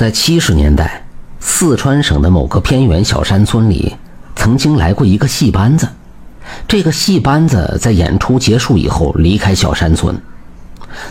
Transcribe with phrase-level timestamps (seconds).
[0.00, 1.04] 在七十年代，
[1.40, 3.94] 四川省的某个偏远小山村里，
[4.34, 5.86] 曾经来过一个戏班子。
[6.66, 10.18] 这个戏班子在演出结束以后离开小山村，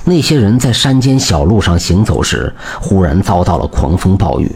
[0.05, 4.55] 那些人在山间小路上行走时，忽然遭到了狂风暴雨，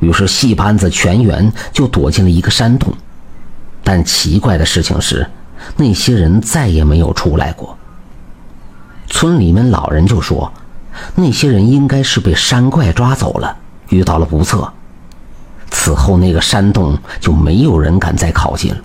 [0.00, 2.92] 于是戏班子全员就躲进了一个山洞。
[3.84, 5.24] 但奇怪的事情是，
[5.76, 7.78] 那些人再也没有出来过。
[9.06, 10.52] 村里面老人就说。
[11.14, 13.56] 那些人应该是被山怪抓走了，
[13.88, 14.72] 遇到了不测。
[15.70, 18.80] 此后，那个山洞就没有人敢再靠近了。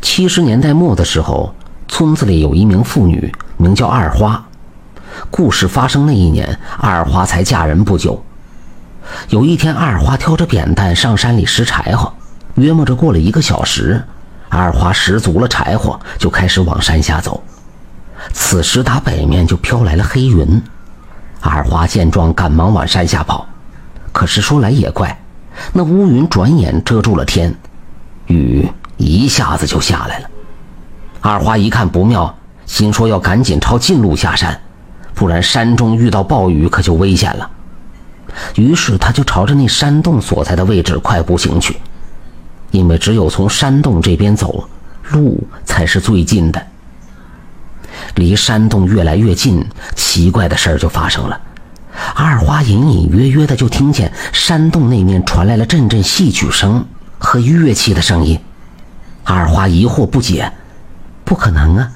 [0.00, 1.54] 七十年代末的时候，
[1.88, 4.44] 村子里有一名妇女，名叫二花。
[5.30, 8.22] 故事发生那一年，二花才嫁人不久。
[9.30, 12.12] 有一天，二花挑着扁担上山里拾柴火，
[12.54, 14.04] 约摸着过了一个小时，
[14.48, 17.42] 二花拾足了柴火，就开始往山下走。
[18.32, 20.62] 此时，打北面就飘来了黑云。
[21.40, 23.46] 二花见状，赶忙往山下跑。
[24.12, 25.16] 可是说来也怪，
[25.72, 27.54] 那乌云转眼遮住了天，
[28.26, 30.30] 雨一下子就下来了。
[31.20, 32.34] 二花一看不妙，
[32.66, 34.60] 心说要赶紧抄近路下山，
[35.14, 37.48] 不然山中遇到暴雨可就危险了。
[38.56, 41.76] 于是他就朝着那山洞所在的位置快步行去，
[42.72, 44.68] 因为只有从山洞这边走，
[45.10, 46.66] 路才是最近的。
[48.18, 51.40] 离山洞越来越近，奇怪的事儿就发生了。
[52.14, 56.84] 二花隐隐约约的就听见山洞那面传来了阵阵戏曲声
[57.18, 58.38] 和乐器的声音。
[59.24, 60.52] 二花疑惑不解
[61.24, 61.90] ：“不可能啊，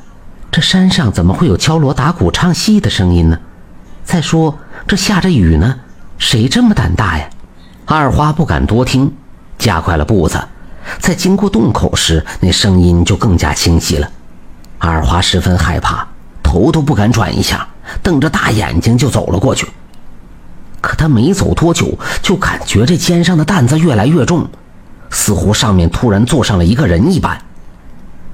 [0.51, 3.39] 这山上怎么会有敲锣打鼓唱戏的声音呢？
[4.05, 5.79] 再说这下着雨呢，
[6.19, 7.29] 谁这么胆大呀？”
[7.87, 9.13] 二花不敢多听，
[9.59, 10.41] 加快了步子。
[10.99, 14.11] 在经过洞口时，那声音就更加清晰了。
[14.79, 16.07] 二花十分害怕，
[16.53, 17.67] 头都不敢转一下，
[18.03, 19.67] 瞪着大眼睛就走了过去。
[20.83, 24.47] 可他没走多久，就感觉这肩上的担子越来越重，
[25.09, 27.41] 似乎上面突然坐上了一个人一般。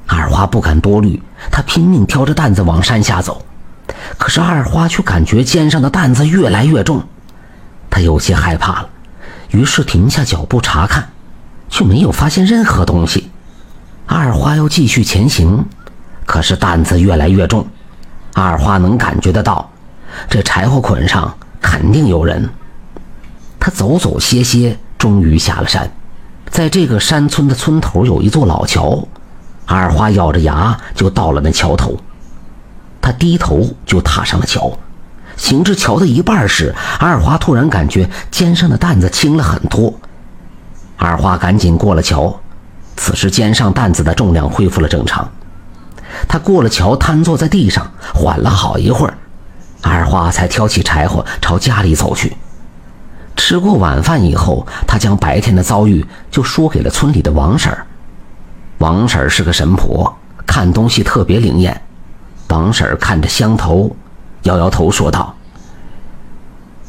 [0.09, 3.41] 二花不敢多虑，他拼命挑着担子往山下走。
[4.19, 7.01] 可是二花却感觉肩上的担子越来越重，
[7.89, 8.89] 他有些害怕了，
[9.53, 11.09] 于是停下脚步查看，
[11.69, 13.31] 却没有发现任何东西。
[14.07, 15.65] 二花又继续前行。
[16.27, 17.67] 可是担子越来越重，
[18.41, 19.69] 二花能感觉得到，
[20.31, 22.49] 这柴火捆上肯定有人。
[23.59, 25.91] 他走走歇歇，终于下了山。
[26.49, 29.07] 在这个山村的村头有一座老桥，
[29.67, 31.97] 二花咬着牙就到了那桥头。
[33.03, 34.71] 他低头就踏上了桥，
[35.37, 39.93] 行至桥的一半时，二花突然感觉肩上的担子轻了很多。
[40.97, 42.39] 二花赶紧过了桥，
[42.97, 45.29] 此时肩上担子的重量恢复了正常。
[46.27, 49.15] 他过了桥，瘫坐在地上，缓了好一会儿，
[49.83, 52.37] 二花才挑起柴火朝家里走去。
[53.37, 57.87] 吃过晚饭以后，他将白天的遭遇就说给了村里的王婶儿。
[58.79, 61.81] 王婶儿是个神婆，看东西特别灵验。
[62.49, 63.95] 王婶儿看着香头，
[64.43, 65.35] 摇摇头说道：“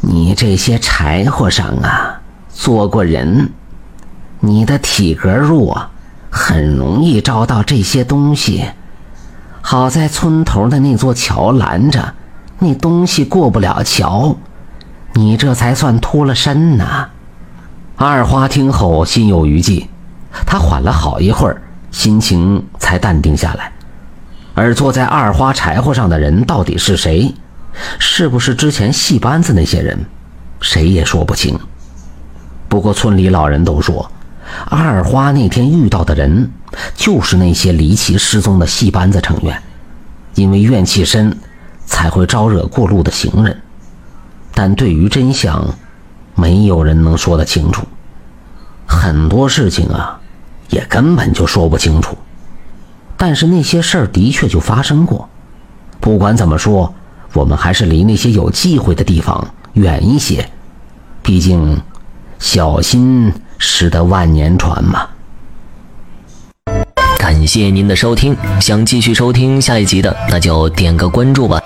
[0.02, 2.20] 你这些柴火上啊，
[2.50, 3.50] 做过人，
[4.40, 5.90] 你的体格弱，
[6.30, 8.66] 很容易招到这些东西。”
[9.72, 12.16] 好在村头的那座桥拦着，
[12.58, 14.36] 那东西过不了桥，
[15.14, 17.10] 你这才算脱了身呢。
[17.96, 19.88] 二花听后心有余悸，
[20.48, 23.72] 他缓了好一会儿，心情才淡定下来。
[24.56, 27.32] 而坐在二花柴火上的人到底是谁？
[28.00, 30.04] 是不是之前戏班子那些人？
[30.62, 31.56] 谁也说不清。
[32.68, 34.12] 不过村里老人都说。
[34.70, 36.52] 二花那天遇到的人，
[36.96, 39.62] 就是那些离奇失踪的戏班子成员，
[40.36, 41.38] 因为怨气深，
[41.86, 43.62] 才会招惹过路的行人。
[44.54, 45.74] 但对于真相，
[46.36, 47.86] 没有人能说得清楚。
[48.86, 50.20] 很多事情啊，
[50.70, 52.18] 也根本就说不清楚。
[53.16, 55.30] 但是那些事儿的确就发生过。
[56.00, 56.94] 不管怎么说，
[57.34, 60.50] 我们还是离那些有忌讳的地方远一些。
[61.22, 61.82] 毕竟，
[62.40, 63.32] 小心。
[63.60, 65.08] 使得万年船嘛。
[67.20, 71.62] 感谢您的收听，想继续收听下一集的，那就点个关注吧。